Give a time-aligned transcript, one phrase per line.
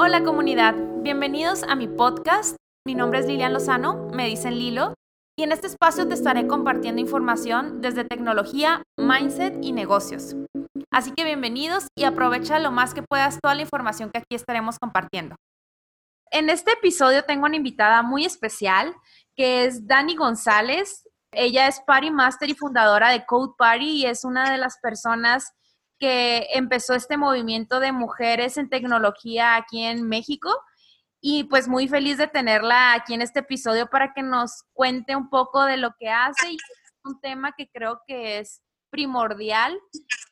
[0.00, 2.54] Hola comunidad, bienvenidos a mi podcast.
[2.86, 4.94] Mi nombre es Lilian Lozano, me dicen Lilo,
[5.36, 10.36] y en este espacio te estaré compartiendo información desde tecnología, mindset y negocios.
[10.92, 14.78] Así que bienvenidos y aprovecha lo más que puedas toda la información que aquí estaremos
[14.78, 15.34] compartiendo.
[16.30, 18.94] En este episodio tengo una invitada muy especial
[19.34, 21.08] que es Dani González.
[21.32, 25.54] Ella es Party Master y fundadora de Code Party y es una de las personas
[25.98, 30.54] que empezó este movimiento de mujeres en tecnología aquí en México.
[31.20, 35.28] Y pues muy feliz de tenerla aquí en este episodio para que nos cuente un
[35.28, 36.56] poco de lo que hace y
[37.04, 39.78] un tema que creo que es primordial,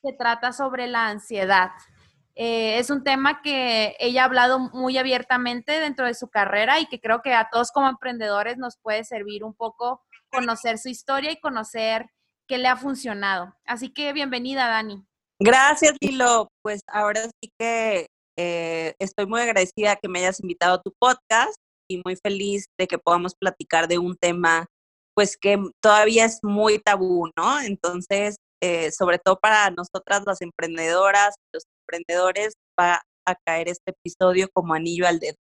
[0.03, 1.71] que trata sobre la ansiedad.
[2.39, 6.87] Eh, es un tema que ella ha hablado muy abiertamente dentro de su carrera y
[6.87, 11.33] que creo que a todos como emprendedores nos puede servir un poco conocer su historia
[11.33, 12.11] y conocer
[12.47, 13.55] qué le ha funcionado.
[13.65, 15.03] Así que bienvenida, Dani.
[15.41, 16.49] Gracias, Lilo.
[16.63, 18.07] Pues ahora sí que
[18.39, 21.57] eh, estoy muy agradecida que me hayas invitado a tu podcast
[21.89, 24.67] y muy feliz de que podamos platicar de un tema
[25.15, 27.61] pues que todavía es muy tabú, ¿no?
[27.61, 34.49] Entonces, eh, sobre todo para nosotras las emprendedoras, los emprendedores, va a caer este episodio
[34.53, 35.37] como anillo al dedo.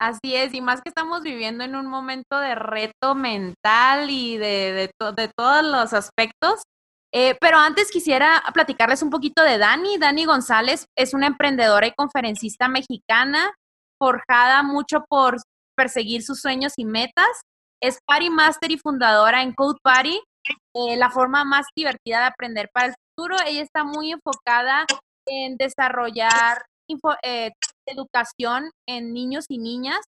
[0.00, 4.90] Así es, y más que estamos viviendo en un momento de reto mental y de,
[5.16, 6.62] de todos los aspectos,
[7.18, 9.96] eh, pero antes quisiera platicarles un poquito de Dani.
[9.96, 13.54] Dani González es una emprendedora y conferencista mexicana,
[13.98, 15.38] forjada mucho por
[15.74, 17.40] perseguir sus sueños y metas.
[17.82, 20.20] Es Party Master y fundadora en Code Party,
[20.74, 23.36] eh, la forma más divertida de aprender para el futuro.
[23.46, 24.84] Ella está muy enfocada
[25.26, 26.66] en desarrollar
[27.22, 27.52] eh,
[27.88, 30.00] educación en niños y niñas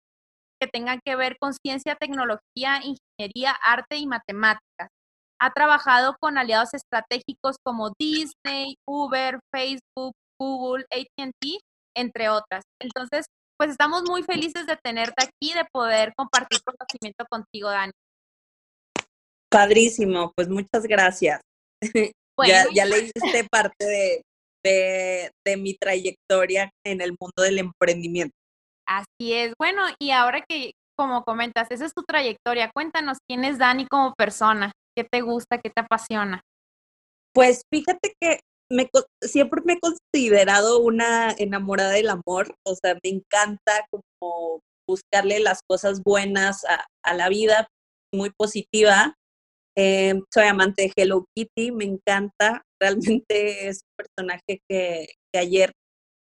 [0.59, 4.89] que tengan que ver con ciencia, tecnología, ingeniería, arte y matemáticas.
[5.39, 11.59] Ha trabajado con aliados estratégicos como Disney, Uber, Facebook, Google, ATT,
[11.95, 12.63] entre otras.
[12.81, 13.25] Entonces,
[13.57, 17.91] pues estamos muy felices de tenerte aquí, de poder compartir conocimiento contigo, Dani.
[19.49, 21.41] Padrísimo, pues muchas gracias.
[22.45, 24.23] ya, ya leíste parte
[24.63, 28.35] de, de mi trayectoria en el mundo del emprendimiento.
[28.87, 29.53] Así es.
[29.59, 34.13] Bueno, y ahora que, como comentas, esa es tu trayectoria, cuéntanos quién es Dani como
[34.13, 34.71] persona.
[34.97, 35.59] ¿Qué te gusta?
[35.59, 36.41] ¿Qué te apasiona?
[37.31, 38.39] Pues fíjate que
[38.71, 38.89] me,
[39.21, 45.59] siempre me he considerado una enamorada del amor, o sea, me encanta como buscarle las
[45.69, 47.67] cosas buenas a, la vida,
[48.11, 49.13] muy positiva.
[49.77, 55.73] Eh, soy amante de Hello Kitty, me encanta, realmente es un personaje que, ayer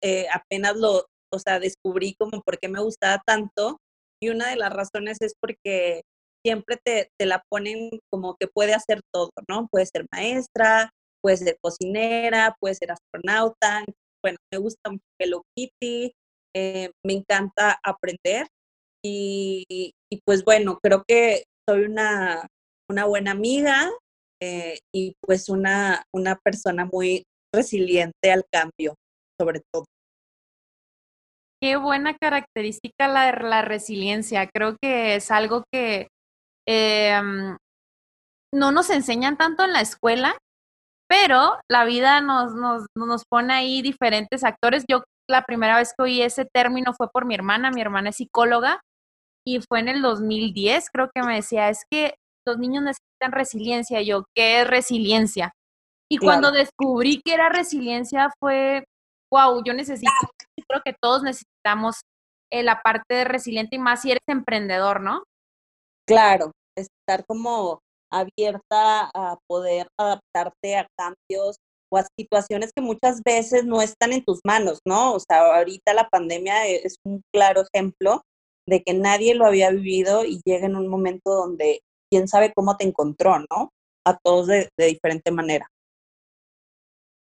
[0.03, 3.77] eh, apenas lo, o sea, descubrí como por qué me gustaba tanto
[4.22, 6.01] y una de las razones es porque
[6.47, 9.67] siempre te, la ponen como que puede hacer todo, ¿no?
[9.67, 10.91] Puede ser maestra,
[11.21, 13.83] puede ser cocinera, puede ser astronauta.
[14.23, 16.13] Bueno, me gusta mucho Hello Kitty,
[16.55, 18.47] eh, me encanta aprender
[19.03, 19.91] y,
[20.25, 22.47] pues bueno, creo que soy una,
[22.89, 23.89] una buena amiga
[24.41, 28.95] eh, y pues una, una persona muy resiliente al cambio,
[29.39, 29.83] sobre todo.
[31.61, 34.47] Qué buena característica la, la resiliencia.
[34.47, 36.07] Creo que es algo que
[36.67, 37.57] Em,
[38.53, 40.38] no nos enseñan tanto en la escuela,
[41.09, 44.83] pero la vida nos, nos, nos pone ahí diferentes actores.
[44.89, 48.17] Yo la primera vez que oí ese término fue por mi hermana, mi hermana es
[48.17, 48.81] psicóloga,
[49.45, 54.01] y fue en el 2010, creo que me decía, es que los niños necesitan resiliencia.
[54.01, 55.53] yo, ¿qué es resiliencia?
[56.09, 58.85] Y cuando descubrí que era resiliencia fue,
[59.31, 60.11] wow, yo necesito,
[60.67, 62.01] creo que todos necesitamos
[62.51, 65.23] eh, la parte de resiliente y más si eres emprendedor, ¿no?
[66.07, 71.57] Claro, estar como abierta a poder adaptarte a cambios
[71.91, 75.13] o a situaciones que muchas veces no están en tus manos, ¿no?
[75.13, 78.22] O sea, ahorita la pandemia e, es un claro ejemplo
[78.66, 82.78] de que nadie lo había vivido y llega en un momento donde quién sabe cómo
[82.78, 83.72] te encontró, ¿no?
[84.06, 85.68] A todos de, de diferente manera.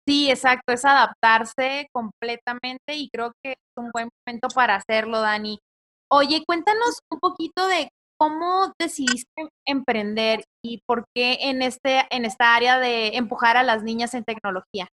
[0.08, 5.58] Sí, exacto, es adaptarse completamente y creo que es un buen momento para hacerlo, Dani.
[6.12, 12.56] Oye, cuéntanos un poquito de ¿Cómo decidiste emprender y por qué en, este, en esta
[12.56, 14.88] área de empujar a las niñas en tecnología?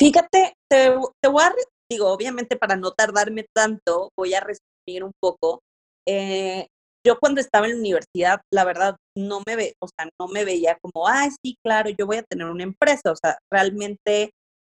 [0.00, 1.54] Fíjate, te, voy a,
[1.90, 5.60] digo, obviamente para no tardarme tanto, voy a resumir un poco.
[6.08, 6.66] Eh,
[7.06, 10.44] yo cuando estaba en la universidad, la verdad, no me ve, o sea, no me
[10.44, 13.12] veía como, ay, sí, claro, yo voy a tener una empresa.
[13.12, 14.30] O sea, realmente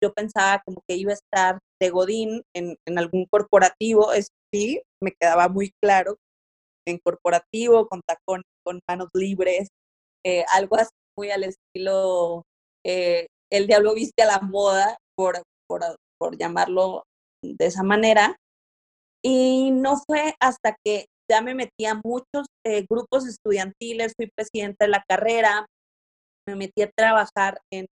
[0.03, 4.83] yo pensaba como que iba a estar de Godín en, en algún corporativo, eso sí,
[5.03, 6.17] me quedaba muy claro
[6.87, 9.69] en corporativo, con tacón, con manos libres,
[10.25, 12.45] eh, algo así muy al estilo
[12.85, 15.83] eh, El Diablo viste a la moda, por, por,
[16.19, 17.05] por llamarlo
[17.43, 18.37] de esa manera.
[19.23, 24.85] Y no fue hasta que ya me metí a muchos eh, grupos estudiantiles, fui presidenta
[24.85, 25.67] de la carrera,
[26.47, 27.87] me metí a trabajar en,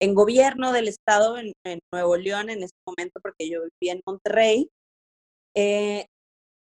[0.00, 1.52] en gobierno del estado en,
[1.92, 4.70] Nuevo León en ese momento porque yo vivía en Monterrey.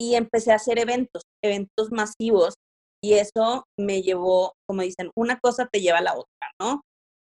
[0.01, 2.55] Y empecé a hacer eventos, eventos masivos
[3.05, 6.81] y eso me llevó, como dicen, una cosa te lleva a la otra, ¿no?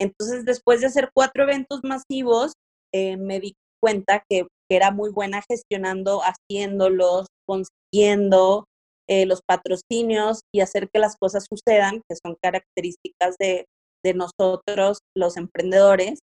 [0.00, 2.52] Entonces, después de hacer cuatro eventos masivos,
[2.94, 8.64] eh, me di cuenta que, era muy buena gestionando, haciéndolos, consiguiendo
[9.08, 13.67] eh, los patrocinios y hacer que las cosas sucedan, que son características de,
[14.14, 16.20] nosotros, los emprendedores.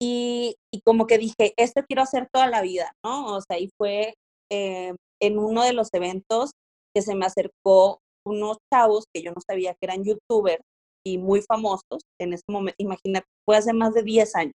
[0.00, 3.36] Y, como que dije, esto quiero hacer toda la vida, ¿no?
[3.36, 4.14] O sea, y fue
[4.52, 6.50] eh, en uno de los eventos
[6.94, 10.62] que se me acercó unos chavos que yo no sabía que eran youtubers
[11.06, 14.54] y muy famosos en ese momento, imagínate, fue hace más de 10 años.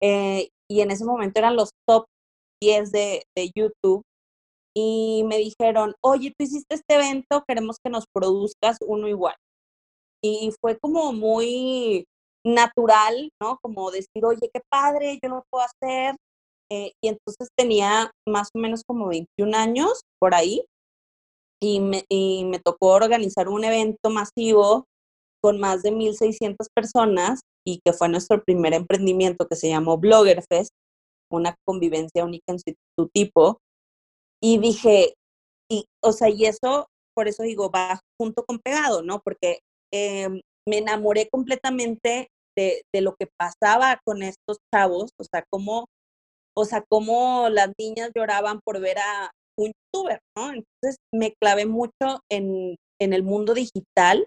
[0.00, 2.04] Eh, y en ese momento eran los top
[2.62, 4.02] 10 de, de YouTube
[4.76, 9.34] y me dijeron, oye, tú hiciste este evento, queremos que nos produzcas uno igual.
[10.22, 12.04] Y fue como muy
[12.44, 13.58] natural, ¿no?
[13.62, 16.14] Como decir, oye, qué padre, yo lo puedo hacer.
[16.70, 20.64] Eh, y entonces tenía más o menos como 21 años por ahí
[21.60, 24.86] y me, y me tocó organizar un evento masivo
[25.42, 30.42] con más de 1.600 personas y que fue nuestro primer emprendimiento que se llamó Blogger
[30.48, 30.70] Fest,
[31.30, 33.58] una convivencia única en su, tipo.
[34.42, 35.14] Y dije,
[35.70, 39.20] y, o sea, y eso, por eso digo, va junto con pegado, ¿no?
[39.20, 39.60] Porque
[39.92, 45.86] em, me enamoré completamente de, de, lo que pasaba con estos chavos, o sea, cómo,
[46.56, 50.48] o sea, cómo las niñas lloraban por ver a un youtuber, ¿no?
[50.48, 54.26] Entonces me clavé mucho en, en el mundo digital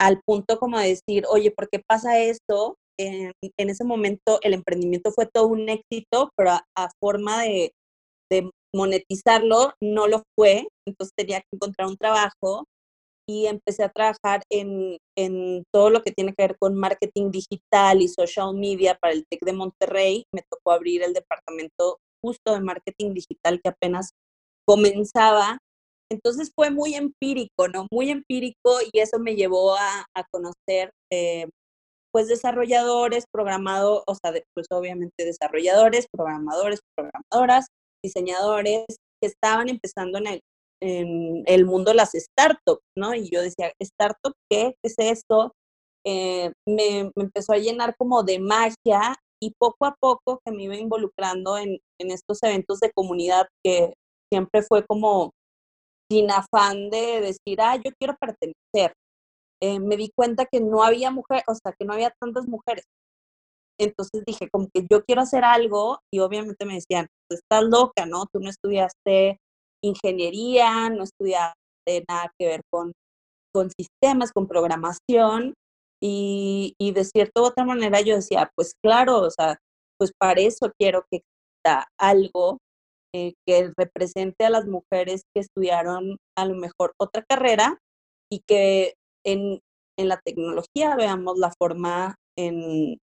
[0.00, 2.76] al punto como de decir, oye, ¿por qué pasa esto?
[2.98, 7.72] En, ese momento el emprendimiento fue todo un éxito, pero a, forma de,
[8.30, 12.64] de, monetizarlo no lo fue, entonces tenía que encontrar un trabajo
[13.28, 18.02] y empecé a trabajar en, en, todo lo que tiene que ver con marketing digital
[18.02, 20.24] y social media para el TEC de Monterrey.
[20.32, 24.10] Me tocó abrir el departamento justo de marketing digital que apenas
[24.66, 25.58] comenzaba
[26.10, 27.86] entonces fue muy empírico, ¿no?
[27.90, 31.48] Muy empírico y eso me llevó a, conocer, eh,
[32.12, 37.66] pues, desarrolladores, programados, o sea, pues obviamente desarrolladores, programadores, programadoras,
[38.02, 38.84] diseñadores
[39.20, 40.40] que estaban empezando en el,
[40.84, 43.14] en el mundo de las startups, ¿no?
[43.14, 44.74] Y yo decía, ¿startup qué?
[44.82, 45.52] ¿Qué es esto?
[46.06, 50.64] Eh, me, me, empezó a llenar como de magia y poco a poco que me
[50.64, 53.94] iba involucrando en, en estos eventos de comunidad que
[54.30, 55.30] siempre fue como
[56.10, 58.94] sin afán de decir, ah, yo quiero pertenecer.
[59.62, 62.84] Eh, me di cuenta que no había mujeres, o sea, que no había tantas mujeres.
[63.80, 68.26] Entonces dije, como que yo quiero hacer algo y obviamente me decían, estás loca, ¿no?
[68.32, 69.40] Tú no estudiaste
[69.86, 72.92] ingeniería, no estudiaste nada que ver con,
[73.52, 75.54] con sistemas, con programación.
[76.02, 79.58] Y, y de cierta u otra manera yo decía, pues claro, o sea,
[79.98, 82.58] pues para eso quiero que exista algo
[83.14, 87.78] eh, que represente a las mujeres que estudiaron a lo mejor otra carrera
[88.30, 88.94] y que
[89.24, 89.60] en,
[89.98, 92.98] en la tecnología veamos la forma en,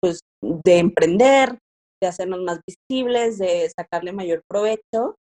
[0.00, 1.58] pues, de emprender,
[2.00, 5.16] de hacernos más visibles, de sacarle mayor provecho.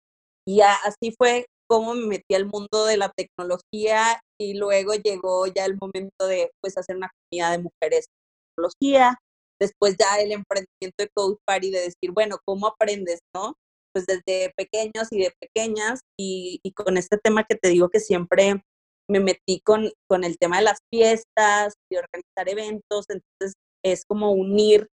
[0.47, 5.65] Y así fue como me metí al mundo de la tecnología y luego llegó ya
[5.65, 9.17] el momento de pues hacer una comunidad de mujeres en tecnología,
[9.59, 13.55] después ya el emprendimiento de Code Party, de decir, bueno, ¿cómo aprendes, no?
[13.93, 18.63] Pues desde pequeños y de pequeñas, y, con este tema que te digo que siempre
[19.09, 24.31] me metí con, con el tema de las fiestas, de organizar eventos, entonces es como
[24.31, 24.87] unir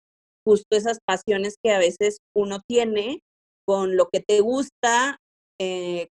[0.45, 3.21] justo esas pasiones que a veces uno tiene
[3.67, 5.17] con lo que te gusta
[5.59, 6.07] eh,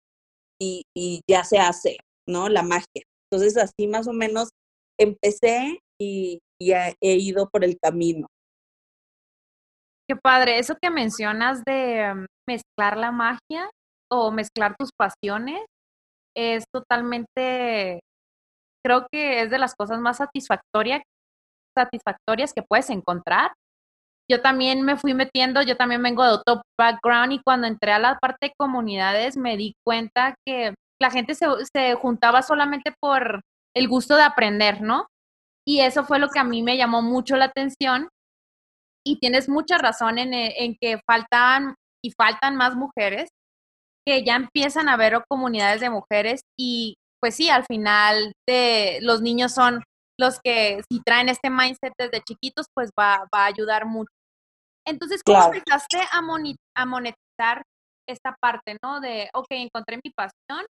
[0.59, 2.49] y, y, ya se hace, ¿no?
[2.49, 3.03] La magia.
[3.31, 4.49] Entonces así más o menos
[4.99, 8.27] empecé y, he ido por el camino.
[10.07, 13.69] Qué padre, eso que mencionas de mm, mezclar la magia
[14.11, 15.61] o mezclar tus pasiones
[16.35, 18.01] es totalmente,
[18.85, 21.03] creo que es de las cosas más satisfactorias
[22.53, 23.51] que puedes encontrar.
[24.31, 27.99] Yo también me fui metiendo, yo también vengo de otro background y cuando entré a
[27.99, 33.41] la parte de comunidades me di cuenta que la gente se, se juntaba solamente por
[33.75, 35.07] el gusto de aprender, ¿no?
[35.67, 38.07] Y eso fue lo que a mí me llamó mucho la atención
[39.05, 43.29] y tienes mucha razón eh, en, que faltan y faltan más mujeres
[44.07, 49.21] que ya empiezan a ver comunidades de mujeres y pues sí, al final de, los
[49.21, 49.83] niños son
[50.19, 54.11] los que si traen este mindset desde chiquitos, pues va, va a ayudar mucho.
[54.85, 56.21] Entonces, ¿cómo empezaste a
[56.75, 57.63] a monetizar
[58.07, 58.99] esta parte, ¿no?
[58.99, 60.65] De, ok, encontré mi pasión,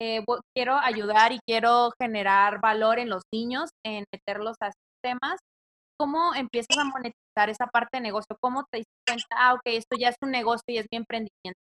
[0.00, 0.22] eh,
[0.54, 5.40] quiero ayudar y quiero generar valor en los niños, en meterlos a sistemas.
[5.98, 8.36] ¿Cómo empiezas a monetizar esa parte de negocio?
[8.40, 11.58] ¿Cómo te diste cuenta, ah, ok, esto ya es un negocio y es mi emprendimiento?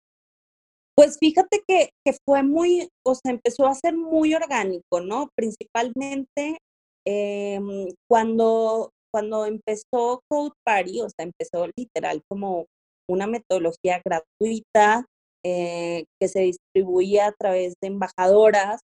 [0.94, 5.28] Pues fíjate que, que fue muy, o sea, empezó a ser muy orgánico, ¿no?
[5.34, 6.58] Principalmente
[7.06, 12.66] em, cuando, cuando empezó Code Party, o sea, empezó literal como
[13.08, 15.06] una metodología gratuita
[15.44, 18.80] eh, que se distribuía a través de embajadoras,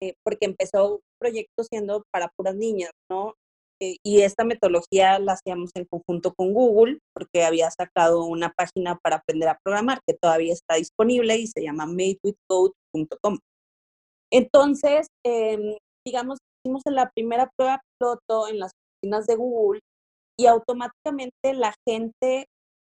[0.00, 3.34] eh, porque empezó proyecto siendo para puras niñas, ¿no?
[3.80, 8.98] Eh, y esta metodología la hacíamos en conjunto con Google, porque había sacado una página
[9.02, 13.38] para aprender a programar que todavía está disponible y se llama madewithcode.com.
[14.32, 19.80] Entonces, em, digamos, hicimos la primera prueba piloto en las oficinas de Google
[20.38, 22.46] y automáticamente la gente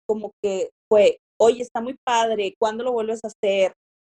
[0.07, 3.73] como que fue, oye, está muy padre, ¿cuándo lo vuelves a hacer?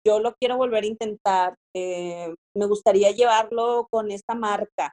[0.06, 4.92] Yo lo quiero volver a intentar, eh, me gustaría llevarlo con esta marca.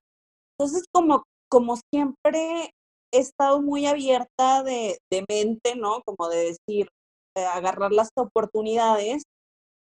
[0.58, 2.72] Entonces, como como siempre
[3.14, 5.00] he estado muy abierta de,
[5.30, 6.02] mente, ¿no?
[6.04, 6.90] Como de decir,
[7.38, 9.24] agarrar las oportunidades,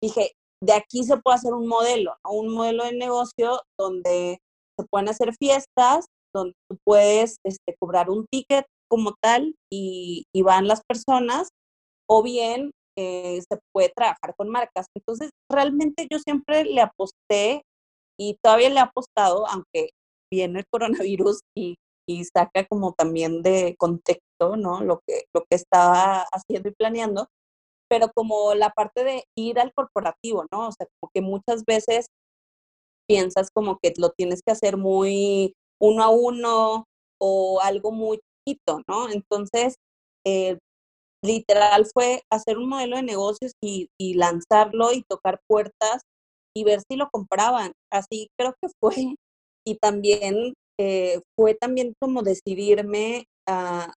[0.02, 2.32] dije, de aquí se puede hacer un modelo, ¿no?
[2.32, 4.38] un modelo de negocio donde
[4.76, 10.68] se pueden hacer fiestas, donde tú puedes este, cobrar un ticket como tal y, van
[10.68, 11.48] las personas,
[12.08, 14.86] o bien eh, se puede trabajar con marcas.
[14.94, 17.62] Entonces, realmente yo siempre le aposté
[18.20, 19.90] y todavía le he apostado, aunque
[20.30, 24.82] viene el coronavirus y, y saca como también de contexto, ¿no?
[24.82, 27.28] Lo que, lo que estaba haciendo y planeando,
[27.88, 30.68] pero como la parte de ir al corporativo, ¿no?
[30.68, 32.06] O sea, como que muchas veces
[33.08, 36.84] piensas como que lo tienes que hacer muy uno a uno
[37.20, 39.10] o algo muy chiquito, ¿no?
[39.10, 39.76] Entonces,
[40.26, 40.58] eh,
[41.24, 46.02] literal fue hacer un modelo de negocios y, y, lanzarlo y tocar puertas
[46.54, 47.72] y ver si lo compraban.
[47.90, 48.94] Así creo que fue
[49.66, 53.92] y también eh, fue también como decidirme a,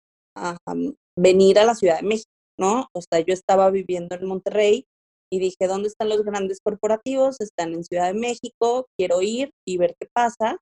[1.18, 2.88] venir a la Ciudad de México, ¿no?
[2.94, 4.86] O sea, yo estaba viviendo en Monterrey
[5.32, 7.39] y dije, ¿dónde están los grandes corporativos?
[7.39, 10.58] Están en Ciudad de México, quiero ir y ver qué pasa.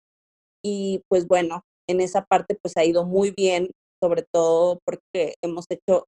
[0.63, 5.65] Y pues bueno, en esa parte pues ha ido muy bien, sobre todo porque hemos
[5.70, 6.05] hecho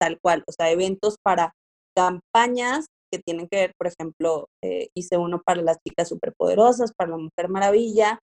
[0.00, 1.52] tal cual, o sea, eventos para
[1.96, 7.10] campañas que tienen que ver, por ejemplo, eh, hice uno para las chicas superpoderosas, para
[7.10, 8.20] la Mujer Maravilla,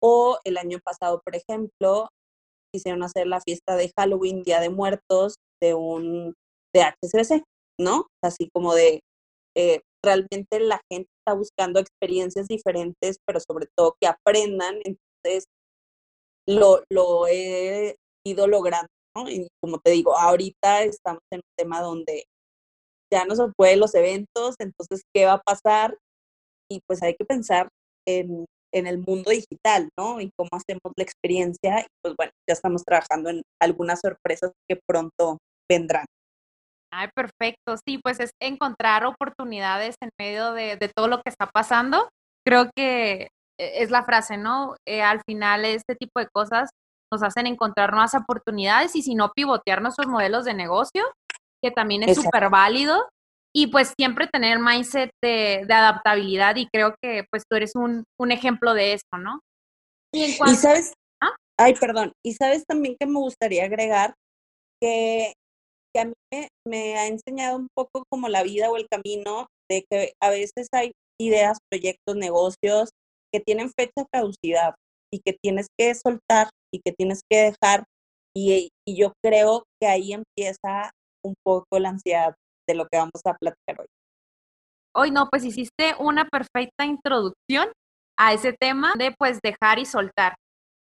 [0.00, 2.08] o el año pasado, por ejemplo,
[2.72, 6.34] quisieron hacer la fiesta de Halloween, Día de Muertos, de un
[6.74, 7.42] de HSBC,
[7.80, 8.06] ¿no?
[8.22, 9.00] Así como de
[9.56, 14.76] eh, realmente la gente buscando experiencias diferentes, pero sobre todo que aprendan.
[14.84, 15.46] Entonces,
[16.46, 19.28] lo, lo he ido logrando, ¿no?
[19.28, 22.24] Y como te digo, ahorita estamos en un tema donde
[23.12, 25.96] ya no se pueden los eventos, entonces, ¿qué va a pasar?
[26.70, 27.68] Y pues hay que pensar
[28.06, 30.20] en, en el mundo digital, ¿no?
[30.20, 31.80] Y cómo hacemos la experiencia.
[31.80, 35.38] Y pues bueno, ya estamos trabajando en algunas sorpresas que pronto
[35.70, 36.06] vendrán.
[36.92, 37.76] Ay, perfecto.
[37.86, 42.08] Sí, pues es encontrar oportunidades en medio de, de todo lo que está pasando.
[42.46, 43.28] Creo que
[43.60, 44.76] e, es la frase, ¿no?
[44.86, 46.70] Eh, al final este tipo de cosas
[47.12, 51.04] nos hacen encontrar nuevas oportunidades y si no pivotear nuestros modelos de negocio
[51.62, 53.08] que también es súper válido.
[53.54, 58.04] Y pues siempre tener mindset de, de, adaptabilidad y creo que pues tú eres un,
[58.20, 59.40] un ejemplo de eso, ¿no?
[60.14, 60.92] Y, sabes,
[61.22, 61.34] ¿Ah?
[61.58, 64.14] ay, perdón, y sabes también que me gustaría agregar
[64.80, 65.32] que,
[65.94, 66.12] que a mí
[66.66, 70.68] me, ha enseñado un poco como la vida o el camino de que a veces
[70.72, 72.90] hay ideas, proyectos, negocios
[73.32, 74.74] que tienen fecha de caducidad
[75.12, 77.84] y que tienes que soltar y que tienes que dejar.
[78.36, 80.92] Y, y, yo creo que ahí empieza
[81.24, 82.34] un poco la ansiedad
[82.68, 83.86] de lo que vamos a platicar hoy.
[84.94, 87.72] Hoy no, pues hiciste una perfecta introducción
[88.18, 90.34] a ese tema de pues dejar y soltar.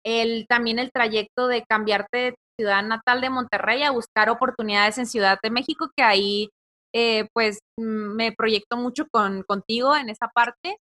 [0.06, 5.38] El, también el trayecto de cambiarte ciudad natal de Monterrey a buscar oportunidades en Ciudad
[5.44, 6.50] de México, que ahí
[6.96, 10.78] eh, pues me proyecto mucho con, contigo en esa parte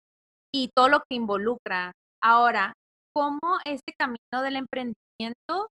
[0.55, 1.93] y todo lo que involucra.
[2.23, 2.75] Ahora,
[3.15, 5.69] ¿cómo este camino del emprendimiento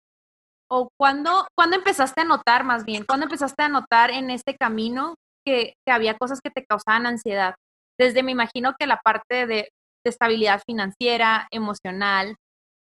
[0.72, 5.13] o cuándo, empezaste a notar más bien, cuándo empezaste a notar en este camino
[5.46, 7.54] que, había cosas que te causaban ansiedad?
[8.00, 9.70] Desde me imagino que la parte de,
[10.06, 12.36] estabilidad financiera, emocional,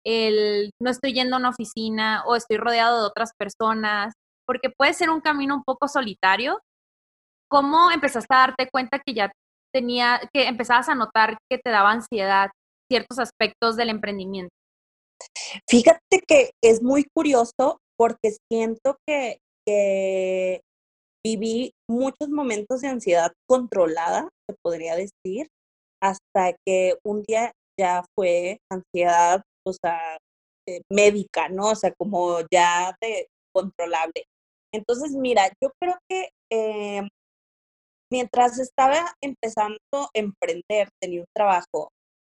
[0.06, 4.14] el no estoy yendo a una oficina o estoy rodeado de otras personas,
[4.46, 6.60] porque puede ser un camino un poco solitario.
[7.50, 9.32] ¿Cómo empezaste a darte cuenta que ya
[9.74, 12.50] tenía, que empezabas a notar que te daba ansiedad
[12.90, 14.50] ciertos aspectos del emprendimiento?
[15.68, 19.40] Fíjate que es muy curioso porque siento que,
[21.24, 25.48] viví muchos momentos de ansiedad controlada, se podría decir,
[26.00, 30.18] hasta que un día ya fue ansiedad, o sea,
[30.68, 31.70] eh, médica, ¿no?
[31.70, 34.24] O sea, como ya de controlable.
[34.72, 37.02] Entonces, mira, yo creo que eh,
[38.10, 41.90] mientras estaba empezando a emprender, tenía un trabajo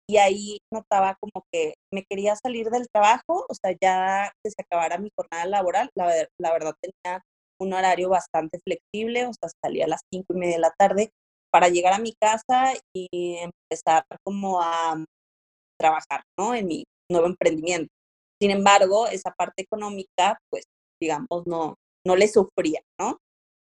[0.08, 4.62] y ahí notaba como que me quería salir del trabajo, o sea, ya que se
[4.62, 7.22] acabara mi jornada laboral, la, la verdad tenía
[7.60, 11.10] un horario bastante flexible, o sea, salía a las cinco y media de la tarde
[11.52, 15.04] para llegar a mi casa y empezar como a
[15.78, 16.54] trabajar, ¿no?
[16.54, 17.92] En mi nuevo emprendimiento.
[18.40, 20.64] Sin embargo, esa parte económica, pues,
[21.00, 21.74] digamos, no,
[22.06, 23.18] no le sufría, ¿no?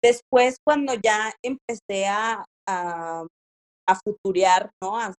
[0.04, 3.26] Después, cuando ya empecé a, a,
[3.88, 4.98] a futurear, ¿no?
[4.98, 5.14] A,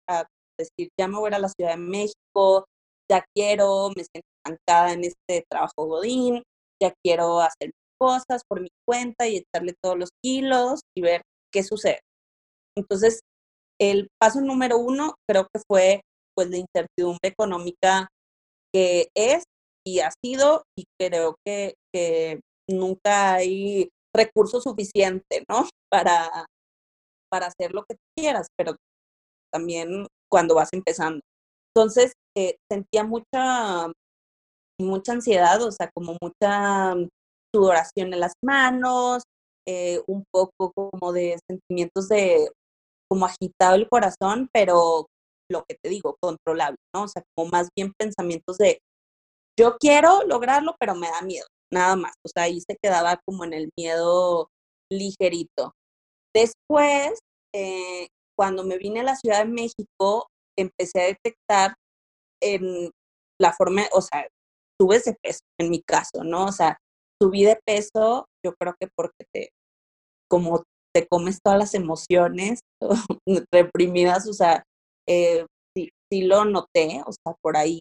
[0.58, 2.66] decir, ya me voy a la Ciudad de México,
[3.10, 6.42] ya quiero, me siento estancada en este trabajo godín,
[6.80, 11.62] ya quiero hacer cosas por mi cuenta y echarle todos los kilos y ver qué
[11.62, 12.00] sucede.
[12.76, 13.20] Entonces,
[13.80, 16.02] el paso número uno creo que fue
[16.42, 18.08] pues la incertidumbre económica
[18.72, 19.44] que es
[19.86, 25.66] y ha sido y creo que, que nunca hay recurso suficiente, ¿no?
[25.90, 26.46] Para,
[27.30, 28.76] para hacer lo que quieras, pero
[29.52, 31.20] también cuando vas empezando.
[31.74, 33.92] Entonces, eh, sentía mucha,
[34.80, 36.94] mucha ansiedad, o sea, como mucha
[37.54, 39.22] sudoración en las manos,
[39.68, 42.48] eh, un poco como de sentimientos de
[43.10, 45.06] como agitado el corazón, pero
[45.52, 47.04] lo que te digo, controlable, ¿no?
[47.04, 48.80] O sea, como más bien pensamientos de
[49.58, 52.14] yo quiero lograrlo, pero me da miedo, nada más.
[52.24, 54.48] O sea, ahí se quedaba como en el miedo
[54.90, 55.72] ligerito.
[56.34, 57.18] Después,
[57.54, 60.28] eh, cuando me vine a la Ciudad de México,
[60.58, 61.74] empecé a detectar
[62.42, 62.90] en
[63.40, 64.26] la forma, o sea,
[64.78, 66.46] tuve ese peso en mi caso, ¿no?
[66.46, 66.78] O sea,
[67.20, 69.50] subí de peso, yo creo que porque te,
[70.28, 72.60] como te comes todas las emociones
[73.52, 74.64] reprimidas, o sea,
[75.08, 75.46] eh,
[76.12, 77.80] sí, lo noté, o sea, por ahí,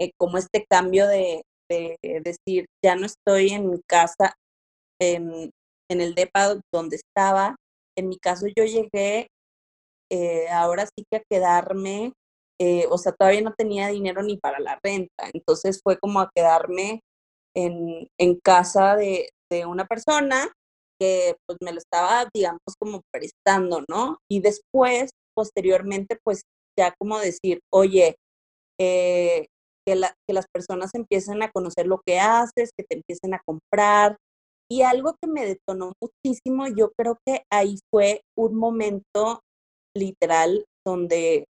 [0.00, 4.34] eh, como este cambio de, de, decir, ya no estoy en mi casa,
[5.00, 5.50] en,
[5.90, 7.56] el DEPA donde estaba,
[7.98, 9.28] en mi caso yo llegué,
[10.10, 12.12] eh, ahora sí que a quedarme,
[12.90, 17.00] o sea, todavía no tenía dinero ni para la renta, entonces fue como a quedarme
[17.56, 20.48] en, en casa de, de una persona
[21.00, 24.18] que pues me lo estaba, digamos, como prestando, ¿no?
[24.30, 26.42] Y después, posteriormente, pues
[26.78, 28.16] ya como decir, oye,
[28.80, 29.46] eh,
[29.86, 29.94] que,
[30.26, 34.16] que las personas empiecen a conocer lo que haces, que te empiecen a comprar.
[34.70, 39.40] Y algo que me detonó muchísimo, yo creo que ahí fue un momento
[39.96, 41.44] literal donde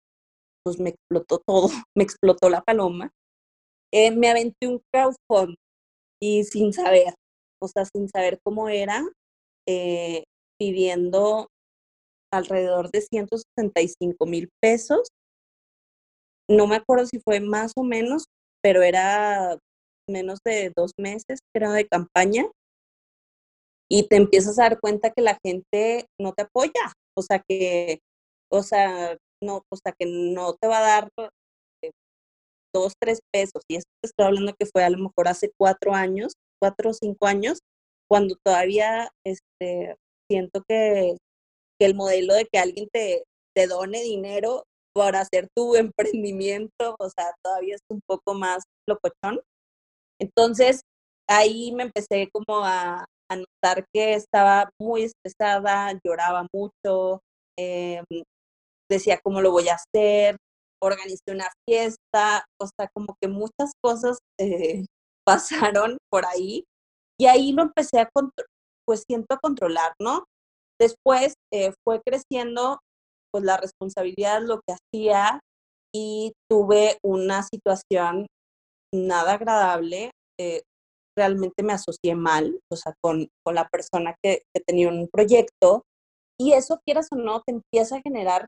[0.64, 3.10] pues me explotó todo, me explotó la paloma.
[3.92, 5.56] Eh, me aventé un crowdfunding
[6.22, 7.14] y sin saber,
[7.60, 9.02] o sea, sin saber cómo era,
[9.68, 10.24] eh,
[10.58, 11.48] pidiendo
[12.32, 15.08] alrededor de 165 mil pesos.
[16.48, 18.24] No me acuerdo si fue más o menos,
[18.62, 19.56] pero era
[20.08, 22.46] menos de dos meses, era de campaña.
[23.88, 28.00] Y te empiezas a dar cuenta que la gente no te apoya, o sea que,
[28.50, 31.08] o sea, no, o sea que no te va a dar
[31.82, 31.90] eh,
[32.72, 33.62] dos, tres pesos.
[33.68, 37.26] Y esto estoy hablando que fue a lo mejor hace cuatro años, cuatro o cinco
[37.26, 37.58] años,
[38.08, 39.96] cuando todavía este,
[40.28, 41.16] siento que,
[41.86, 44.64] el modelo de que alguien te, te done dinero
[44.94, 49.40] para hacer tu emprendimiento, o sea, todavía es un poco más locochón.
[50.20, 50.82] Entonces,
[51.28, 57.22] ahí me empecé como a, a notar que estaba muy estresada, lloraba mucho,
[57.56, 58.04] em,
[58.90, 60.36] decía cómo lo voy a hacer,
[60.82, 64.84] organizé una fiesta, o sea, como que muchas cosas eh,
[65.26, 66.64] pasaron por ahí
[67.18, 68.10] y ahí lo empecé a,
[68.86, 70.24] pues siento, controlar, ¿no?
[70.80, 72.78] Después eh, fue creciendo
[73.32, 75.40] pues la responsabilidad, lo que hacía
[75.94, 78.26] y tuve una situación
[78.92, 80.10] nada agradable.
[80.40, 80.62] Eh,
[81.16, 85.82] realmente me asocié mal, o sea, con, con la persona que, que, tenía un proyecto
[86.40, 88.46] y eso, quieras o no, te empieza a generar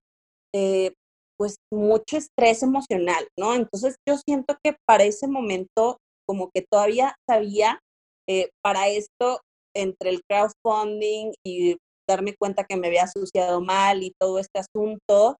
[0.55, 0.95] eh,
[1.39, 3.55] pues mucho estrés emocional, ¿no?
[3.55, 7.81] Entonces yo siento que para ese momento como que todavía sabía
[8.29, 9.41] eh, para esto
[9.75, 11.77] entre el crowdfunding y
[12.09, 15.37] darme cuenta que me había asociado mal y todo este asunto,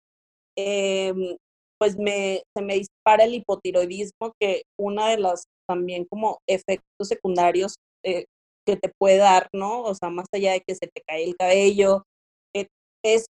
[0.57, 1.37] em,
[1.79, 7.75] pues me, se me dispara el hipotiroidismo, que una de las también como efectos secundarios
[8.05, 8.27] eh,
[8.67, 9.83] que te puede dar, ¿no?
[9.83, 12.05] O sea, más allá de que se te cae el cabello,
[12.55, 12.69] eh,
[13.05, 13.27] es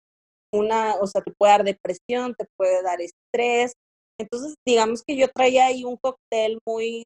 [0.54, 3.74] una, o sea, te puede dar depresión, te puede dar estrés.
[4.20, 7.04] Entonces, digamos que yo traía ahí un cóctel muy,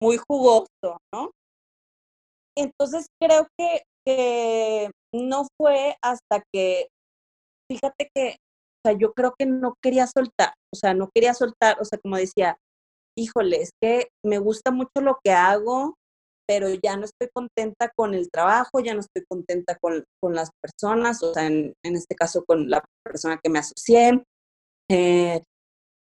[0.00, 1.30] muy jugoso, ¿no?
[2.56, 6.88] Entonces creo que que no fue hasta que,
[7.70, 8.36] fíjate que,
[8.84, 11.98] o sea, yo creo que no quería soltar, o sea, no quería soltar, o sea,
[12.02, 12.56] como decía,
[13.16, 15.94] híjole, es que me gusta mucho lo que hago,
[16.48, 21.22] pero ya no estoy contenta con el trabajo, ya no estoy contenta con, las personas,
[21.22, 24.22] o sea, en, este caso con la persona que me asocié.
[24.90, 25.40] Eh,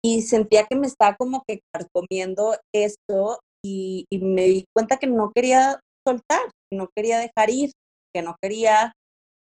[0.04, 5.08] y sentía que me estaba como que comiendo esto y, y, me di cuenta que
[5.08, 7.72] no quería soltar, no quería dejar ir,
[8.16, 8.94] que no quería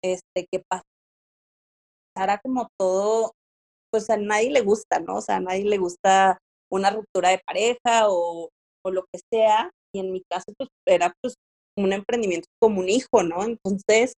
[0.05, 0.63] este, que
[2.15, 3.33] pasara como todo,
[3.91, 5.17] pues a nadie le gusta, ¿no?
[5.17, 6.39] O sea, a nadie le gusta
[6.71, 8.51] una ruptura de pareja o,
[8.85, 11.35] o lo que sea, y en mi caso pues era pues
[11.79, 13.43] un emprendimiento como un hijo, ¿no?
[13.43, 14.13] Entonces,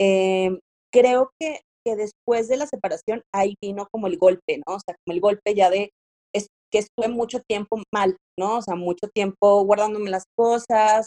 [0.00, 0.58] eh,
[0.92, 4.74] creo que, que, después de la separación ahí vino como el golpe, ¿no?
[4.74, 5.92] O sea, como el golpe ya de
[6.34, 8.58] es, que estuve mucho tiempo mal, ¿no?
[8.58, 11.06] O sea, mucho tiempo guardándome las cosas.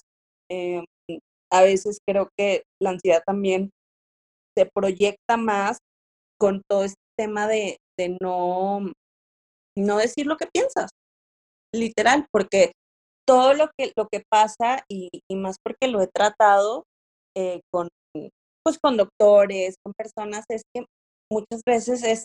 [0.49, 0.83] Eh,
[1.51, 3.71] a veces creo que la ansiedad también
[4.57, 5.77] se proyecta más
[6.39, 8.91] con todo este tema de, de no,
[9.77, 10.89] no decir lo que piensas,
[11.73, 12.71] literal, porque
[13.27, 16.85] todo lo que, lo que pasa, y, más porque lo he tratado
[17.35, 17.89] eh, con,
[18.63, 20.85] pues, con doctores, con personas, es que
[21.31, 22.23] muchas veces es,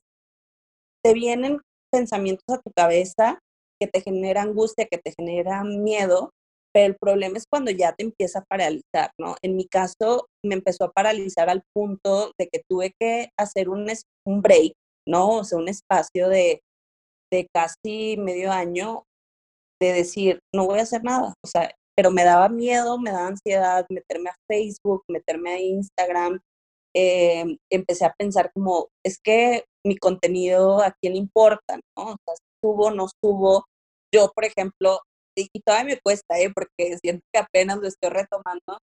[1.05, 1.61] te vienen
[1.93, 3.39] pensamientos a tu cabeza
[3.81, 6.31] que te generan angustia, que te generan miedo,
[6.75, 9.37] pero el problema es cuando ya te empieza a paralizar, ¿no?
[9.43, 13.87] En mi caso, me empezó a paralizar al punto de que tuve que hacer un,
[14.27, 14.73] un break,
[15.07, 15.39] ¿no?
[15.39, 16.63] O sea, un espacio de,
[17.33, 19.05] de casi medio año
[19.81, 23.29] de decir, no voy a hacer nada, o sea, pero me daba miedo, me daba
[23.29, 26.41] ansiedad meterme a Facebook, meterme a Instagram.
[26.95, 32.13] Em, empecé a pensar como, es que mi contenido a quién importa, ¿no?
[32.13, 33.65] O sea, subo, no subo.
[34.15, 35.01] Yo, por ejemplo,
[35.37, 36.51] y, todavía me cuesta, ¿eh?
[36.55, 38.79] Porque siento que apenas lo estoy retomando,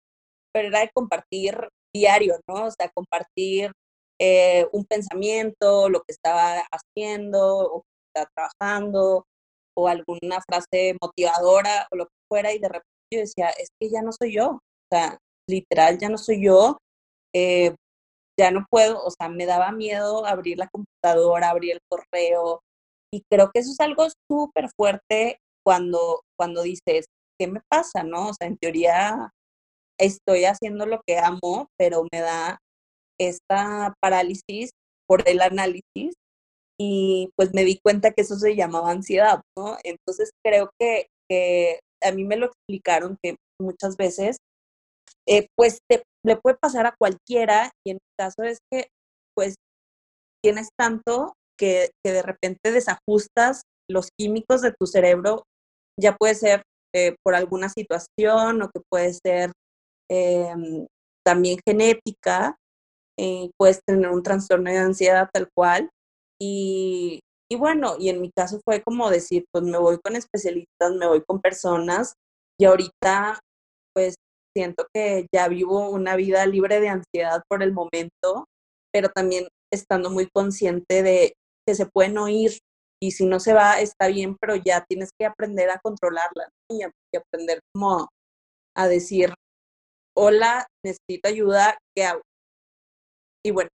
[0.52, 2.66] pero era de compartir diario, ¿no?
[2.66, 3.72] O sea, compartir
[4.20, 9.24] eh, un pensamiento, lo que estaba haciendo, o que estaba trabajando,
[9.76, 13.90] o alguna frase motivadora o lo que fuera y de repente yo decía, es que
[13.90, 16.78] ya no soy yo, o sea, literal ya no soy yo,
[17.34, 17.74] eh,
[18.38, 22.60] ya no puedo, o sea, me daba miedo abrir la computadora, abrir el correo
[23.12, 27.06] y creo que eso es algo súper fuerte cuando, cuando dices,
[27.38, 28.04] ¿qué me pasa?
[28.04, 28.28] ¿No?
[28.28, 29.30] O sea, en teoría
[29.98, 32.58] estoy haciendo lo que amo, pero me da
[33.18, 34.70] esta parálisis
[35.06, 36.14] por el análisis
[36.78, 39.76] y pues me di cuenta que eso se llamaba ansiedad, ¿no?
[39.84, 41.06] Entonces creo que,
[42.02, 44.36] a mí me lo explicaron que muchas veces
[45.26, 48.88] eh, pues le puede pasar a cualquiera y en mi caso es que
[49.34, 49.54] pues
[50.42, 55.44] tienes tanto que, de repente desajustas los químicos de tu cerebro,
[55.98, 56.62] ya puede ser
[56.94, 59.52] eh, por alguna situación o que puede ser
[60.10, 60.86] em,
[61.24, 62.56] también genética,
[63.18, 65.90] eh, puedes tener un trastorno de ansiedad tal cual,
[66.40, 67.20] y,
[67.56, 71.22] bueno, y en mi caso fue como decir, pues me voy con especialistas, me voy
[71.24, 72.14] con personas
[72.58, 73.38] y ahorita
[73.94, 74.16] pues
[74.56, 78.46] siento que ya vivo una vida libre de ansiedad por el momento,
[78.92, 81.34] pero también estando muy consciente de
[81.66, 82.58] que se pueden oír
[83.04, 86.82] y si no se va está bien, pero ya tienes que aprender a controlarla y
[87.14, 88.08] aprender como
[88.74, 89.34] a decir,
[90.16, 92.22] hola, necesito ayuda, ¿qué hago?
[93.44, 93.68] Y bueno,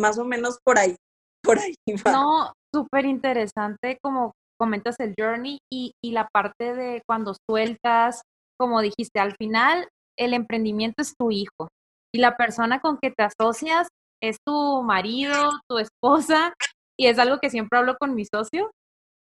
[0.00, 0.96] más o menos por ahí
[1.44, 1.74] por ahí
[2.06, 8.22] No, súper interesante como comentas el journey y, y la parte de cuando sueltas,
[8.58, 11.68] como dijiste, al final el emprendimiento es tu hijo
[12.12, 13.86] y la persona con que te asocias
[14.20, 16.54] es tu marido, tu esposa
[16.98, 18.70] y es algo que siempre hablo con mi socio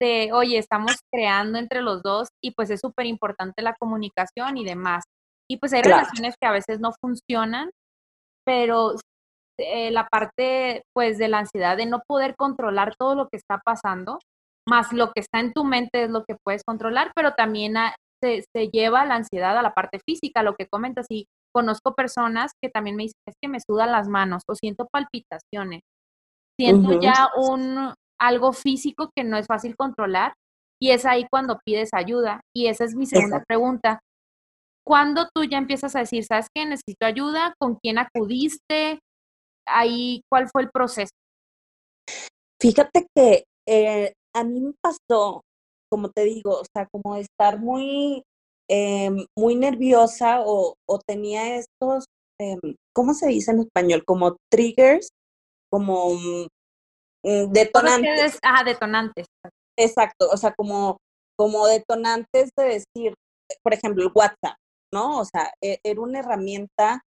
[0.00, 4.64] de, oye, estamos creando entre los dos y pues es súper importante la comunicación y
[4.64, 5.04] demás.
[5.48, 7.70] Y pues hay relaciones que a veces no funcionan,
[8.46, 8.94] pero
[9.58, 13.60] eh, la parte pues de la ansiedad de no poder controlar todo lo que está
[13.64, 14.18] pasando,
[14.66, 17.74] más lo que está en tu mente es lo que puedes controlar, pero también
[18.22, 22.70] se, lleva la ansiedad a la parte física, lo que comentas, y conozco personas que
[22.70, 25.80] también me dicen, es que me sudan las manos o siento palpitaciones,
[26.64, 30.34] siento ya un algo físico que no es fácil controlar
[30.80, 32.40] y es ahí cuando pides ayuda.
[32.54, 34.00] Y esa es mi segunda pregunta.
[34.86, 37.54] ¿Cuándo tú ya empiezas a decir, sabes que necesito ayuda?
[37.58, 39.00] ¿Con quién acudiste?
[39.70, 41.12] ahí, ¿cuál fue el proceso?
[42.60, 45.42] Fíjate que eh, a mí me pasó,
[45.90, 48.22] como te digo, o sea, como estar muy,
[48.68, 50.74] em, muy nerviosa o,
[51.06, 52.04] tenía estos,
[52.38, 52.58] em,
[52.94, 54.04] ¿cómo se dice en español?
[54.04, 55.08] Como triggers,
[55.70, 56.18] como
[57.22, 58.38] detonantes.
[58.42, 59.26] Ah, detonantes.
[59.78, 60.98] Exacto, o sea, como,
[61.38, 63.14] como detonantes de decir,
[63.62, 64.56] por ejemplo, el WhatsApp,
[64.92, 65.20] ¿no?
[65.20, 67.00] O sea, e, era una herramienta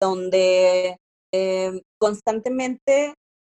[0.00, 0.96] donde
[1.32, 3.14] eh, constantemente,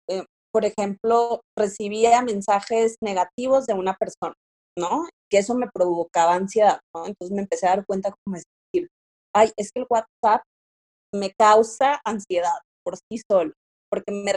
[0.08, 4.34] eh, por ejemplo, recibía mensajes negativos de una persona,
[4.78, 5.08] ¿no?
[5.30, 7.06] Que eso me provocaba ansiedad, ¿no?
[7.06, 8.88] Entonces me empecé a dar cuenta como decir,
[9.34, 10.42] ay, es que el WhatsApp
[11.12, 13.52] me causa ansiedad por sí solo,
[13.94, 14.32] porque me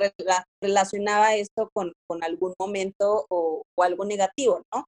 [0.62, 4.86] relacionaba esto con, algún momento o, algo negativo, ¿no?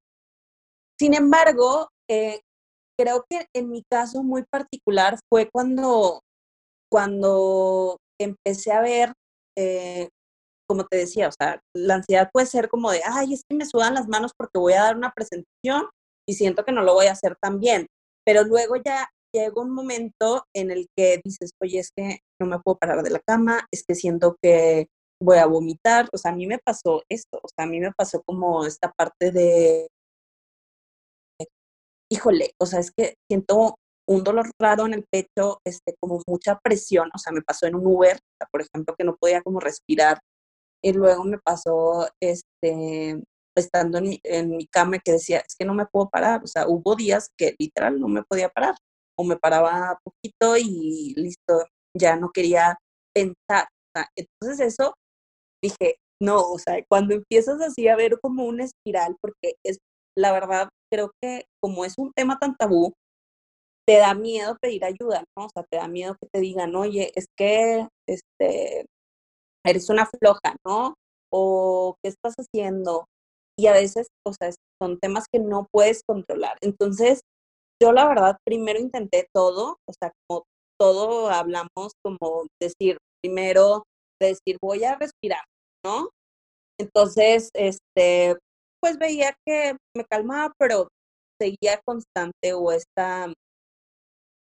[0.99, 2.41] Sin embargo, eh,
[2.95, 6.21] creo que en mi caso muy particular fue cuando,
[6.91, 9.13] cuando empecé a ver,
[9.57, 10.09] eh,
[10.67, 13.65] como te decía, o sea, la ansiedad puede ser como de, ay, es que me
[13.65, 15.89] sudan las manos porque voy a dar una presentación
[16.27, 17.87] y siento que no lo voy a hacer tan bien.
[18.23, 22.59] Pero luego ya llega un momento en el que dices, oye, es que no me
[22.59, 24.87] puedo parar de la cama, es que siento que
[25.21, 26.07] voy a vomitar.
[26.13, 28.91] O sea, a mí me pasó esto, o sea, a mí me pasó como esta
[28.91, 29.87] parte de,
[32.11, 33.75] híjole, o sea, es que siento
[34.07, 37.75] un dolor raro en el pecho, este, como mucha presión, o sea, me pasó en
[37.75, 38.17] un Uber,
[38.51, 40.19] por ejemplo, que no podía como respirar,
[40.83, 43.21] y luego me pasó, este,
[43.55, 46.67] estando en, en mi cama que decía, es que no me puedo parar, o sea,
[46.67, 48.75] hubo días que literal no me podía parar,
[49.19, 51.65] o me paraba poquito y listo,
[51.97, 52.77] ya no quería
[53.13, 53.67] pensar.
[54.15, 54.93] entonces eso
[55.61, 59.79] dije, no, o sea, cuando empiezas así a ver como una espiral, porque es,
[60.17, 62.93] la verdad, creo que como es un tema tan tabú,
[63.85, 65.45] te da miedo pedir ayuda, ¿no?
[65.47, 68.85] O sea, te da miedo que te digan, oye, es que, este,
[69.65, 70.95] eres una floja, ¿no?
[71.31, 73.05] O, ¿qué estás haciendo?
[73.57, 74.51] Y a veces, o sea,
[74.81, 76.57] son temas que no puedes controlar.
[76.61, 77.21] Entonces,
[77.81, 80.43] yo la verdad primero intenté todo, o sea, como
[80.79, 83.83] todo hablamos, como decir, primero
[84.21, 85.43] decir, voy a respirar,
[85.85, 86.09] ¿no?
[86.79, 88.37] Entonces, este,
[88.81, 90.87] pues veía que me calmaba, pero
[91.41, 93.31] seguía constante o esta,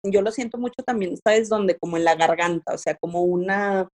[0.05, 1.49] yo lo siento mucho también, ¿sabes?
[1.49, 3.87] Donde como en la garganta, o sea, como una,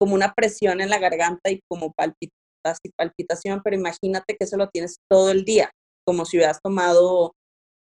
[0.00, 4.96] como una presión en la garganta y como palpitación, pero imagínate que eso lo tienes
[5.10, 5.70] todo el día,
[6.06, 7.32] como si hubieras tomado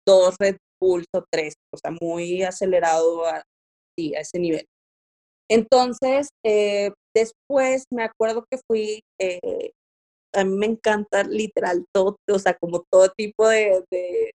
[0.05, 0.57] dos Red
[1.31, 3.43] tres, o sea, muy acelerado a,
[3.97, 4.65] sí, a ese nivel.
[5.49, 9.71] Entonces, eh, después me acuerdo que fui, eh,
[10.33, 14.31] a mí me encanta literal todo, o sea, como todo tipo de, de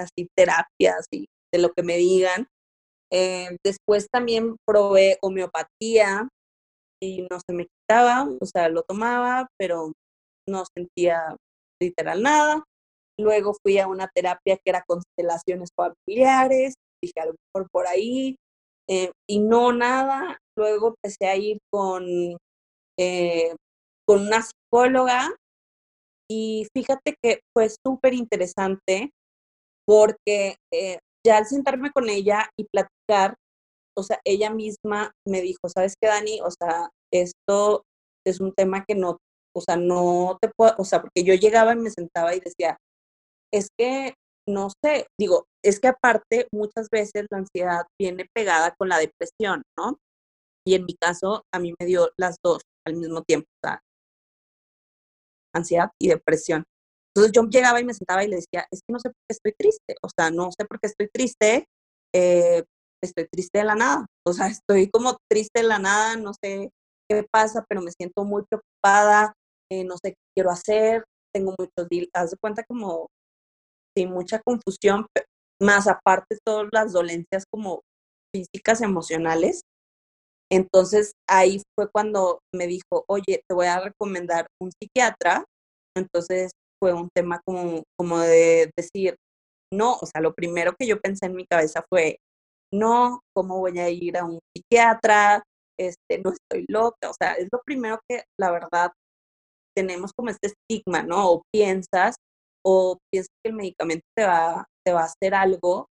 [0.00, 2.48] así terapias y de lo que me digan.
[3.12, 6.28] Eh, después también probé homeopatía
[7.02, 9.92] y no se me quitaba, o sea, lo tomaba, pero
[10.48, 11.36] no sentía
[11.80, 12.64] literal nada.
[13.18, 18.36] Luego fui a una terapia que era constelaciones familiares, dije a lo mejor por ahí,
[18.88, 20.38] eh, y no nada.
[20.56, 22.04] Luego empecé a ir con,
[22.98, 23.54] eh,
[24.06, 25.30] con una psicóloga
[26.30, 29.10] y fíjate que fue súper interesante
[29.86, 33.36] porque eh, ya al sentarme con ella y platicar,
[33.96, 36.40] o sea, ella misma me dijo, ¿sabes qué, Dani?
[36.40, 37.84] O sea, esto
[38.26, 39.18] es un tema que no,
[39.54, 42.78] o sea, no te puedo, o sea, porque yo llegaba y me sentaba y decía,
[43.52, 44.14] es que,
[44.48, 49.62] no sé, digo, es que aparte muchas veces la ansiedad viene pegada con la depresión,
[49.78, 49.98] ¿no?
[50.66, 53.80] Y en mi caso, a mí me dio las dos al mismo tiempo, o sea,
[55.54, 56.64] ansiedad y depresión.
[57.14, 59.34] Entonces yo llegaba y me sentaba y le decía, es que no sé por qué
[59.34, 61.66] estoy triste, o sea, no sé por qué estoy triste,
[62.14, 62.64] eh,
[63.02, 66.70] estoy triste de la nada, o sea, estoy como triste de la nada, no sé
[67.08, 69.34] qué pasa, pero me siento muy preocupada,
[69.70, 73.08] eh, no sé qué quiero hacer, tengo muchos días, haz de cuenta como
[73.96, 75.06] sin mucha confusión,
[75.60, 77.82] más aparte todas las dolencias como
[78.34, 79.62] físicas, emocionales.
[80.50, 85.44] Entonces ahí fue cuando me dijo, oye, te voy a recomendar un psiquiatra.
[85.96, 86.50] Entonces
[86.80, 89.16] fue un tema como, como de decir,
[89.72, 92.18] no, o sea, lo primero que yo pensé en mi cabeza fue,
[92.72, 95.42] no, ¿cómo voy a ir a un psiquiatra?
[95.78, 98.92] Este, no estoy loca, o sea, es lo primero que la verdad
[99.76, 101.30] tenemos como este estigma, ¿no?
[101.30, 102.16] O piensas
[102.64, 105.86] o piensas que el medicamento te va, te va a hacer algo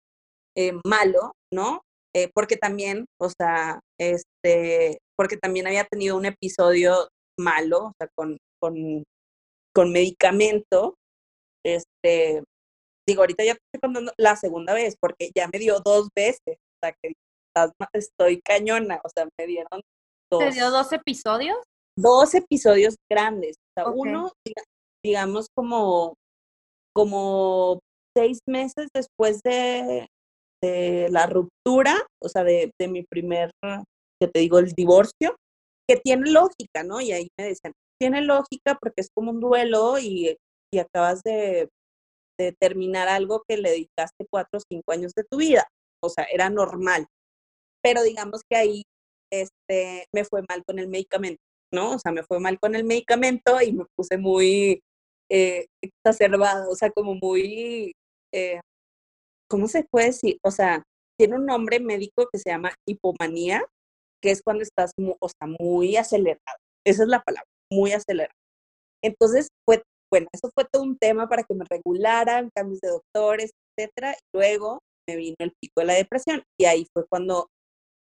[0.57, 1.83] eh, malo, ¿no?
[2.15, 8.09] Eh, porque también, o sea, este, porque también había tenido un episodio malo, o sea,
[8.17, 9.05] con, con,
[9.75, 10.95] con medicamento,
[11.65, 12.43] este,
[13.07, 16.79] digo, ahorita ya estoy contando la segunda vez, porque ya me dio dos veces, o
[16.83, 17.13] sea, que
[17.93, 19.81] estoy cañona, o sea, me dieron
[20.31, 20.41] dos.
[20.41, 21.59] ¿Te dio dos episodios?
[21.99, 24.33] Dos episodios grandes, o sea, uno,
[25.05, 26.15] digamos, como
[26.97, 27.81] como
[28.17, 30.09] seis meses después de,
[31.11, 33.51] la ruptura, o sea, de, mi primer,
[34.21, 35.37] que te digo, el divorcio,
[35.87, 37.01] que tiene lógica, ¿no?
[37.01, 40.37] Y ahí me dicen, tiene lógica porque es como un duelo y,
[40.81, 41.69] acabas de,
[42.39, 45.65] de, terminar algo que le dedicaste cuatro o cinco años de tu vida.
[46.03, 47.07] O sea, era normal.
[47.83, 48.83] pero digamos que ahí
[49.33, 51.41] este, me fue mal con el medicamento,
[51.73, 51.93] ¿no?
[51.95, 54.83] O sea, me fue mal con el medicamento y me puse muy
[55.31, 57.93] eh, exacerbada, o sea, como muy,
[58.33, 58.61] eh,
[59.49, 60.39] ¿cómo se puede decir?
[60.45, 60.83] O sea,
[61.19, 63.65] tiene un nombre médico que se llama hipomanía,
[64.23, 66.59] que es cuando estás o sea, muy acelerado.
[66.87, 68.35] Esa es la palabra, muy acelerado.
[69.03, 73.51] Entonces, fue, bueno, eso fue todo un tema para que me regularan, cambios de doctores,
[73.77, 74.12] etcétera.
[74.12, 77.49] Y luego me vino el pico de la depresión y ahí fue cuando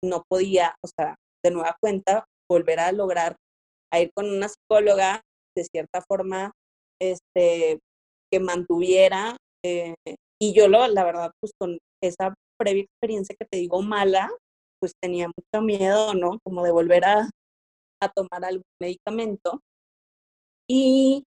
[0.04, 3.36] no podía, o sea, de nueva cuenta, volver a lograr
[3.92, 5.22] a ir con una psicóloga
[5.56, 6.52] de cierta forma,
[7.00, 7.80] este,
[8.32, 9.36] que mantuviera.
[9.64, 9.94] Eh,
[10.40, 14.30] y yo, lo, la verdad, pues con esa previa experiencia que te digo mala,
[14.80, 16.38] pues tenía mucho miedo, ¿no?
[16.44, 17.30] Como de volver a,
[18.02, 19.60] a tomar algún medicamento.
[20.68, 21.24] Y,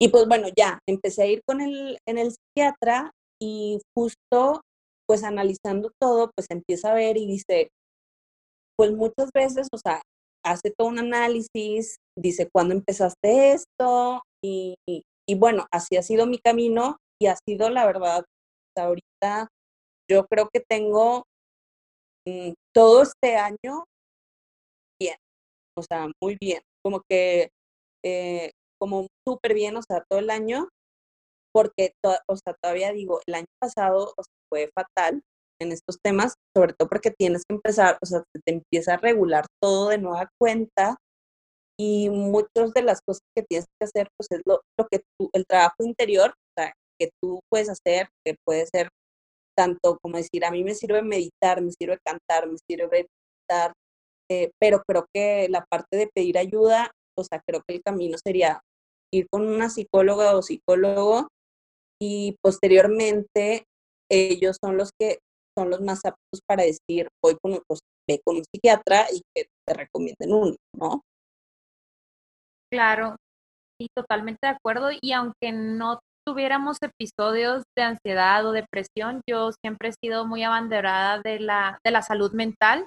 [0.00, 4.60] y, pues bueno, ya empecé a ir con el, en el psiquiatra y justo
[5.08, 7.68] pues analizando todo, pues empieza a ver y dice,
[8.78, 10.00] pues muchas veces, o sea,
[10.44, 14.22] hace todo un análisis, dice, ¿cuándo empezaste esto?
[14.44, 18.24] Y, y, bueno, así ha sido mi camino y ha sido, la verdad,
[18.76, 19.48] ahorita
[20.10, 21.24] yo creo que tengo
[22.26, 23.84] mm, todo este año
[25.00, 25.16] bien,
[25.76, 27.50] o sea, muy bien, como que,
[28.04, 30.68] eh, como súper bien, o sea, todo el año,
[31.54, 31.92] porque,
[32.28, 34.14] o sea, todavía digo, el año pasado
[34.50, 35.22] fue fatal,
[35.62, 39.46] en estos temas, sobre todo porque tienes que empezar, o sea, te empieza a regular
[39.62, 40.96] todo de nueva cuenta
[41.78, 45.30] y muchas de las cosas que tienes que hacer, pues es lo, lo que tú,
[45.32, 48.88] el trabajo interior, o sea, que tú puedes hacer, que puede ser
[49.56, 53.72] tanto como decir, a mí me sirve meditar, me sirve cantar, me sirve meditar,
[54.30, 58.16] eh, pero creo que la parte de pedir ayuda, o sea, creo que el camino
[58.22, 58.60] sería
[59.12, 61.28] ir con una psicóloga o psicólogo
[62.00, 63.64] y posteriormente
[64.10, 65.18] ellos son los que
[65.56, 69.46] son los más aptos para decir, voy con, pues, ve con un psiquiatra y que
[69.66, 71.02] te recomienden uno, ¿no?
[72.72, 73.16] Claro,
[73.80, 74.90] y totalmente de acuerdo.
[75.00, 81.20] Y aunque no tuviéramos episodios de ansiedad o depresión, yo siempre he sido muy abanderada
[81.22, 82.86] de la, de la salud mental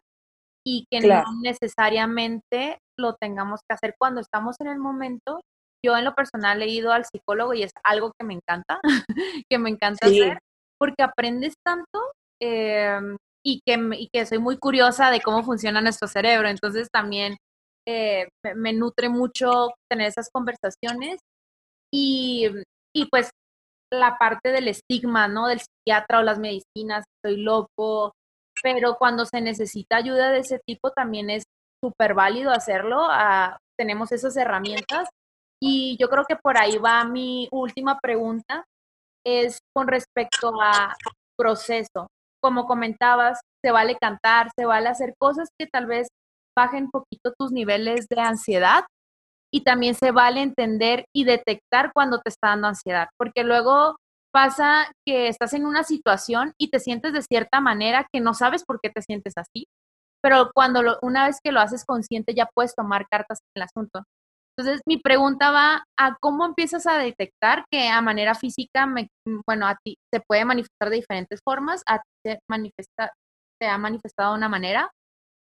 [0.65, 5.41] y que no necesariamente lo tengamos que hacer cuando estamos en el momento.
[5.86, 8.80] Yo en lo personal he ido al psicólogo y es algo que me encanta,
[9.50, 10.39] que me encanta hacer,
[10.80, 12.00] porque aprendes tanto
[12.41, 16.48] Em, y, que, y que soy muy curiosa de cómo funciona nuestro cerebro.
[16.48, 17.38] Entonces también
[17.88, 21.19] eh, me, nutre mucho tener esas conversaciones
[21.93, 22.50] y,
[22.93, 23.30] y, pues
[23.91, 25.48] la parte del estigma, ¿no?
[25.48, 28.13] Del psiquiatra o las medicinas, estoy loco,
[28.63, 31.43] pero cuando se necesita ayuda de ese tipo también es
[31.84, 33.08] súper válido hacerlo.
[33.10, 35.10] Ah, tenemos esas herramientas
[35.62, 38.65] y yo creo que por ahí va mi última pregunta,
[39.26, 40.95] es con respecto a
[41.38, 42.08] proceso
[42.45, 46.10] como comentabas, se vale cantar, se vale hacer cosas que tal vez
[46.58, 48.86] bajen poquito tus niveles de ansiedad
[49.54, 53.96] y también se vale entender y detectar cuando te está dando ansiedad, porque luego
[54.34, 58.65] pasa que estás en una situación y te sientes de cierta manera que no sabes
[58.65, 59.68] por qué te sientes así,
[60.22, 64.04] pero cuando una vez que lo haces consciente ya puedes tomar cartas en el asunto.
[64.58, 68.88] Entonces, mi pregunta va a cómo empiezas a detectar que a manera física,
[69.46, 73.12] bueno, a ti se puede manifestar de diferentes formas, a ti se, manifiesta,
[73.62, 74.89] se ha manifestado de una manera,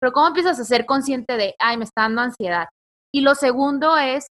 [0.00, 2.66] pero cómo empiezas a ser consciente de, ay, me está dando ansiedad.
[3.12, 4.26] Y lo segundo es,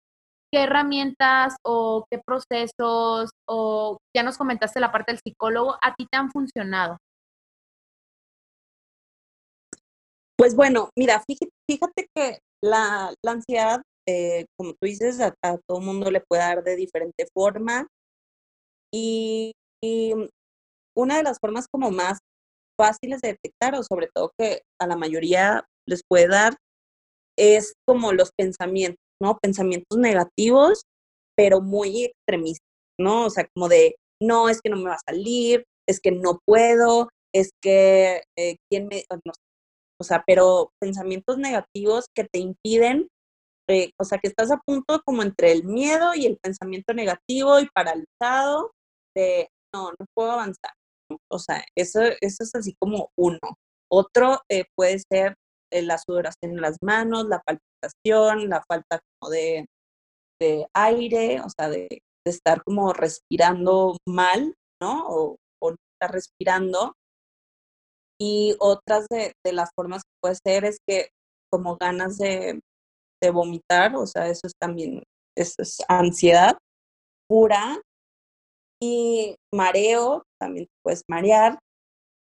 [0.51, 6.08] ¿qué herramientas o qué procesos o ya nos comentaste la parte del psicólogo, a ti
[6.10, 6.97] te han funcionado?
[10.38, 11.23] Pues bueno, mira,
[11.67, 15.34] fíjate, que la, la ansiedad eh, como tú dices, a,
[15.67, 17.88] todo mundo le puede dar de diferente forma.
[18.93, 19.54] Y,
[20.97, 22.19] una de las formas como más
[22.77, 26.55] fáciles de detectar, o sobre todo que a la mayoría les puede dar,
[27.38, 29.38] es como los pensamientos, ¿no?
[29.41, 30.83] Pensamientos negativos,
[31.38, 32.67] pero muy extremistas,
[32.99, 33.25] ¿no?
[33.25, 36.39] O sea, como de, no, es que no me va a salir, es que no
[36.45, 39.03] puedo, es que, eh, ¿quién me...?
[39.99, 43.07] O sea, pero pensamientos negativos que te impiden
[43.67, 47.59] eh, o sea, que estás a punto como entre el miedo y el pensamiento negativo
[47.59, 48.71] y paralizado
[49.15, 50.71] de, no, no puedo avanzar.
[51.30, 53.39] O sea, eso, eso es así como uno.
[53.91, 55.36] Otro eh, puede ser
[55.72, 59.66] eh, la sudoración en las manos, la palpitación, la falta como de,
[60.39, 65.08] de aire, o sea, de, de, estar como respirando mal, ¿no?
[65.08, 66.93] O, no estar respirando.
[68.20, 71.10] Y otras de, de las formas que puede ser es que
[71.51, 72.60] como ganas de,
[73.22, 75.03] de vomitar, o sea, eso es también,
[75.38, 76.58] eso es ansiedad
[77.28, 77.82] pura
[78.86, 81.59] y mareo, también puedes marear.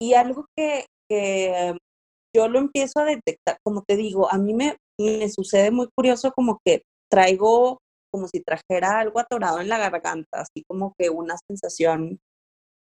[0.00, 1.76] Y algo que, que
[2.34, 6.32] yo lo empiezo a detectar, como te digo, a mí me, me sucede muy curioso
[6.32, 7.78] como que traigo
[8.12, 12.18] como si trajera algo atorado en la garganta, así como que una sensación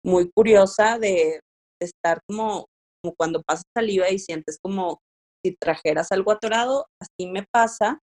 [0.04, 1.40] muy curiosa de,
[1.80, 2.66] estar como,
[3.02, 4.98] como cuando pasas saliva y sientes como
[5.42, 7.98] si trajeras algo atorado, así me pasa.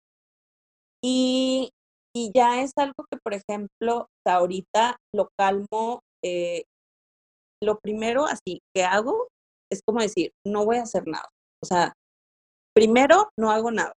[1.03, 1.71] Y,
[2.15, 5.99] y ya es algo que, por ejemplo, ahorita lo calmo.
[6.23, 6.63] Eh,
[7.61, 9.27] lo primero así que hago
[9.71, 11.27] es como decir, no voy a hacer nada.
[11.61, 11.93] O sea,
[12.73, 13.93] primero no hago nada.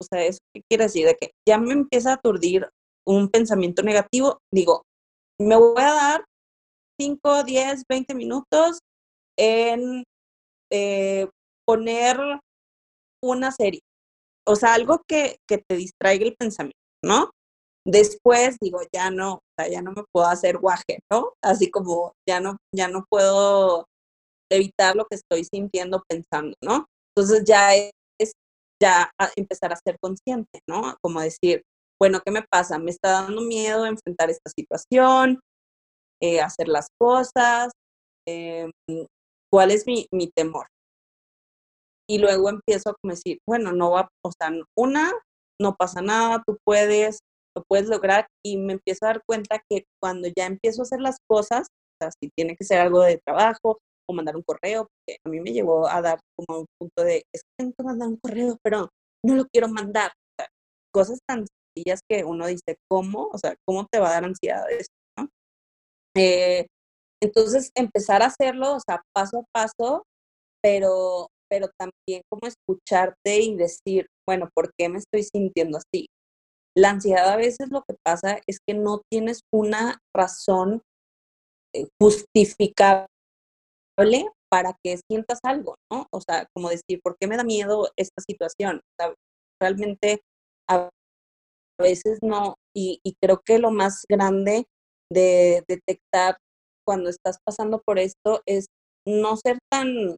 [0.00, 1.06] O sea, ¿eso qué quiere decir?
[1.06, 2.68] De que ya me empieza a aturdir
[3.06, 4.82] un pensamiento negativo, digo,
[5.40, 6.24] me voy a dar
[7.00, 8.80] 5, 10, 20 minutos
[9.38, 10.04] en
[10.70, 11.28] eh,
[11.66, 12.18] poner
[13.22, 13.80] una serie.
[14.46, 17.30] O sea, algo que, que te distraiga el pensamiento, ¿no?
[17.84, 21.32] Después digo, ya no, ya no me puedo hacer guaje, ¿no?
[21.42, 23.86] Así como ya no, ya no puedo
[24.50, 26.86] evitar lo que estoy sintiendo, pensando, ¿no?
[27.16, 27.92] Entonces ya es,
[28.80, 30.96] ya empezar a ser consciente, ¿no?
[31.02, 31.62] Como decir,
[32.00, 32.78] bueno, ¿qué me pasa?
[32.78, 35.40] Me está dando miedo enfrentar esta situación,
[36.20, 37.72] eh, hacer las cosas,
[38.26, 38.70] em,
[39.52, 40.66] ¿cuál es mi, mi temor?
[42.08, 45.12] Y luego empiezo a decir, bueno, no va, o sea, una,
[45.60, 47.20] no pasa nada, tú puedes,
[47.56, 51.00] lo puedes lograr y me empiezo a dar cuenta que cuando ya empiezo a hacer
[51.00, 53.78] las cosas, o sea, si tiene que ser algo de trabajo
[54.08, 57.24] o mandar un correo, porque a mí me llevó a dar como un punto de,
[57.34, 58.88] es que tengo que mandar un correo, pero
[59.24, 60.10] no lo quiero mandar.
[60.10, 60.48] O sea,
[60.92, 61.44] cosas tan
[61.74, 63.28] sencillas que uno dice, ¿cómo?
[63.32, 64.92] O sea, ¿cómo te va a dar ansiedad esto?
[66.16, 66.66] Eh,
[67.22, 70.04] entonces, empezar a hacerlo, o sea, paso a paso,
[70.62, 76.08] pero, pero también como escucharte y decir, bueno, ¿por qué me estoy sintiendo así?
[76.74, 80.82] La ansiedad a veces lo que pasa es que no tienes una razón
[81.74, 83.06] eh, justificable
[84.50, 86.06] para que sientas algo, ¿no?
[86.12, 88.80] O sea, como decir, ¿por qué me da miedo esta situación?
[89.60, 90.20] Realmente
[90.68, 90.90] a
[91.78, 94.66] veces no, y, y creo que lo más grande
[95.10, 96.36] de detectar
[96.86, 98.66] cuando estás pasando por esto es
[99.06, 100.16] no ser tan,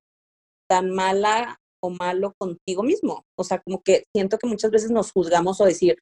[0.69, 3.25] tan mala o malo contigo mismo.
[3.39, 5.99] O sea, como que siento que muchas veces nos juzgamos o decir,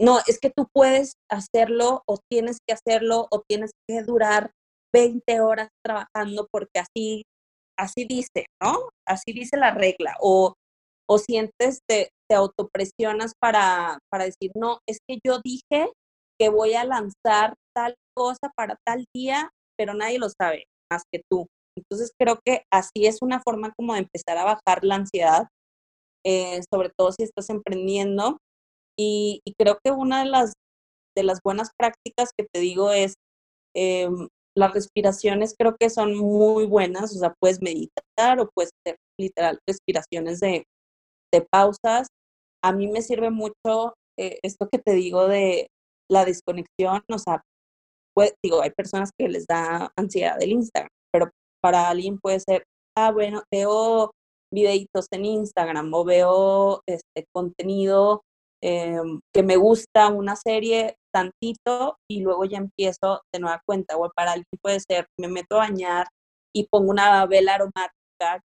[0.00, 4.52] no, es que tú puedes hacerlo o tienes que hacerlo o tienes que durar
[4.92, 7.24] 20 horas trabajando porque así,
[7.78, 8.90] así dice, ¿no?
[9.06, 10.16] Así dice la regla.
[10.20, 10.54] O,
[11.08, 15.90] o sientes, te, te autopresionas para, para decir, no, es que yo dije
[16.38, 21.22] que voy a lanzar tal cosa para tal día, pero nadie lo sabe más que
[21.30, 21.46] tú.
[21.76, 25.48] Entonces creo que así es una forma como de empezar a bajar la ansiedad,
[26.24, 28.38] eh, sobre todo si estás emprendiendo
[28.98, 30.52] y, creo que una de las,
[31.16, 33.14] de las buenas prácticas que te digo es,
[33.74, 34.08] eh,
[34.56, 39.58] las respiraciones creo que son muy buenas, o sea, puedes meditar o puedes hacer literal
[39.66, 40.64] respiraciones de,
[41.32, 42.08] de pausas.
[42.62, 45.68] A mí me sirve mucho eh, esto que te digo de
[46.10, 47.42] la desconexión, o sea,
[48.42, 51.30] digo, hay personas que les da ansiedad del Instagram, pero
[51.62, 52.64] para alguien puede ser,
[52.96, 54.10] ah, bueno, veo
[54.52, 58.22] videitos en Instagram o veo este contenido
[58.64, 63.96] Em, que me gusta una serie tantito y luego ya empiezo de nueva cuenta.
[63.96, 66.06] O para alguien puede ser, me meto a bañar
[66.54, 68.40] y pongo una vela aromática.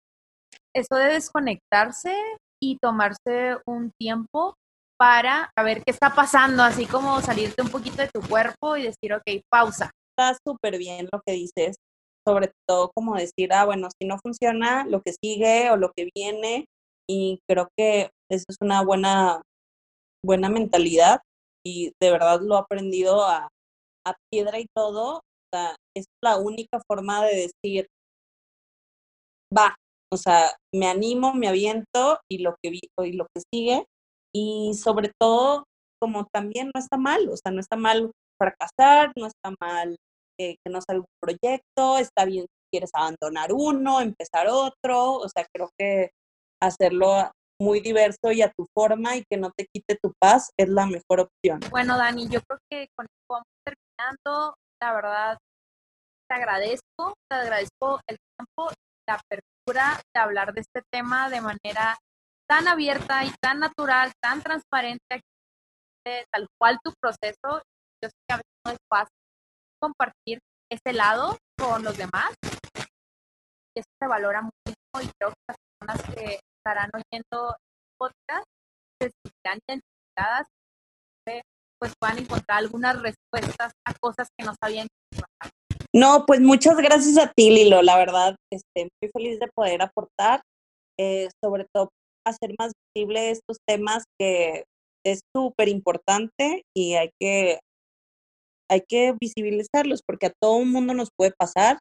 [0.74, 2.14] Eso de desconectarse
[2.62, 4.54] y tomarse un tiempo
[4.98, 9.12] para ver qué está pasando, así como salirte un poquito de tu cuerpo y decir,
[9.12, 9.90] ok, pausa.
[10.16, 11.76] Está súper bien lo que dices,
[12.26, 16.08] sobre todo como decir, ah, bueno, si no funciona, lo que sigue o lo que
[16.14, 16.64] viene,
[17.06, 19.42] y creo que eso es una buena
[20.26, 21.20] buena mentalidad
[21.64, 23.48] y de verdad lo he aprendido a,
[24.06, 25.18] a piedra y todo.
[25.18, 27.86] O sea, es la única forma de decir,
[29.56, 29.76] va,
[30.12, 33.86] o sea, me animo, me aviento y lo que, vi, y lo que sigue.
[34.34, 35.64] Y sobre todo,
[36.00, 39.96] como también no está mal, o sea, no está mal fracasar, no está mal
[40.38, 45.28] eh, que no salga un proyecto, está bien si quieres abandonar uno, empezar otro, o
[45.28, 46.10] sea, creo que
[46.60, 47.30] hacerlo
[47.60, 50.86] muy diverso y a tu forma y que no te quite tu paz es la
[50.86, 51.60] mejor opción.
[51.70, 54.54] Bueno, Dani, yo creo que con esto vamos terminando.
[54.82, 55.38] La verdad,
[56.28, 58.72] te agradezco, te agradezco el tiempo,
[59.08, 61.96] la apertura de hablar de este tema de manera
[62.48, 65.22] tan abierta y tan natural, tan transparente,
[66.04, 67.62] tal cual tu proceso.
[68.02, 69.16] Yo sé que a veces no es fácil
[69.80, 70.38] compartir
[70.70, 72.34] ese lado con los demás.
[73.74, 77.56] Y eso se valora muchísimo y creo que las personas que estarán oyendo
[77.96, 78.44] podcast
[79.00, 80.46] se sentirán identificadas
[81.78, 84.86] pues puedan encontrar algunas respuestas a cosas que no sabían
[85.94, 87.82] No, pues muchas gracias a ti, Lilo.
[87.82, 90.40] La verdad, estoy muy feliz de poder aportar
[90.98, 91.90] eh, sobre todo
[92.26, 94.64] hacer más visible estos temas que
[95.04, 97.58] es súper importante y hay que,
[98.70, 101.78] hay que visibilizarlos porque a todo el mundo nos puede pasar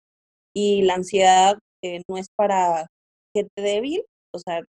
[0.53, 2.88] y la ansiedad eh, no es para
[3.33, 4.61] gente débil, o sea,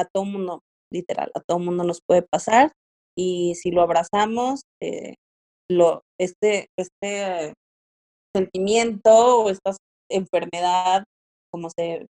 [0.00, 0.60] a todo mundo,
[0.92, 2.72] literal, a todo mundo nos puede pasar
[3.16, 5.14] y si lo abrazamos, eh,
[5.70, 7.54] lo, este, este
[8.34, 9.72] sentimiento o esta
[10.10, 11.04] enfermedad,
[11.52, 12.06] como se,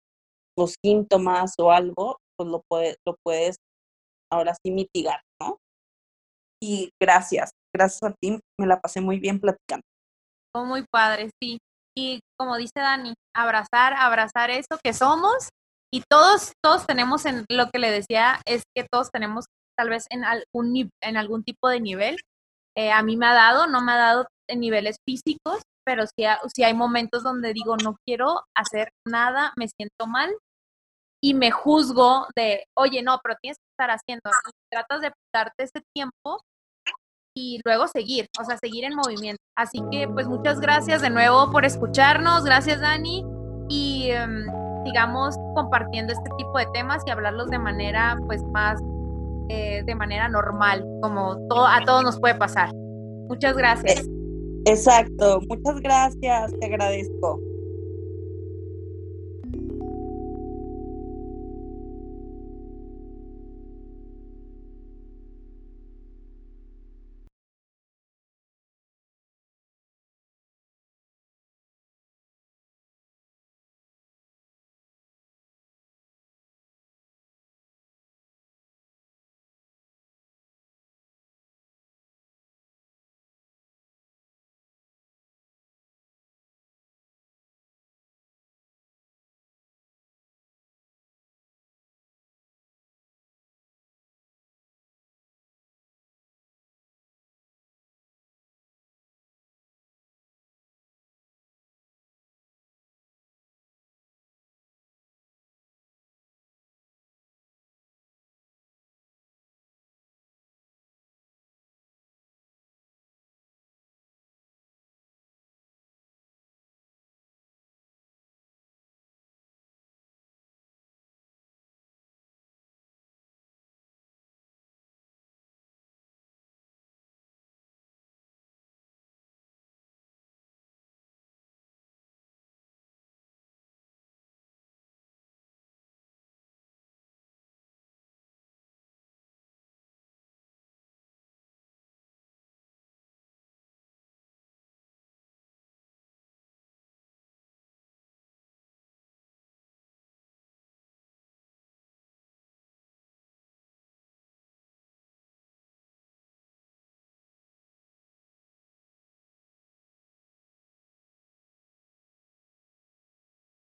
[0.58, 3.56] los síntomas o algo, pues lo, puede, lo puedes
[4.32, 5.58] ahora sí mitigar, ¿no?
[6.60, 9.82] Y gracias, gracias a ti, me la pasé muy bien platicando.
[10.56, 11.58] muy padre, sí.
[11.96, 15.48] Y como dice Dani, abrazar, abrazar eso que somos
[15.96, 19.46] y todos, todos tenemos en lo que le decía es que todos tenemos
[19.78, 22.18] tal vez en algún, en algún tipo de nivel.
[22.76, 26.62] Eh, a mí me ha dado, no me ha dado en niveles físicos, pero sí,
[26.62, 30.36] hay momentos donde digo, no quiero hacer nada, me siento mal
[31.24, 34.30] y me juzgo de, oye, no, pero tienes que estar haciendo.
[34.70, 36.42] tratas de darte ese tiempo
[37.34, 39.40] y luego seguir, o sea, seguir en movimiento.
[39.56, 42.44] Así que, pues muchas gracias de nuevo por escucharnos.
[42.44, 43.35] Gracias, Dani.
[43.68, 44.46] Y em,
[44.84, 48.80] sigamos compartiendo este tipo de temas y hablarlos de manera, pues, más,
[49.48, 52.70] eh, de manera normal, como todo, a todos nos puede pasar.
[53.28, 54.06] Muchas gracias.
[54.66, 57.40] Exacto, muchas gracias, te agradezco.